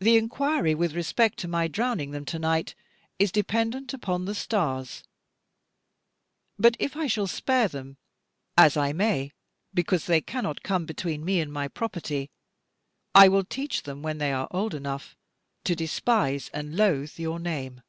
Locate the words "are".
14.32-14.48